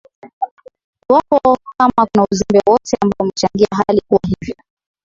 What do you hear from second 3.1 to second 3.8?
umechangia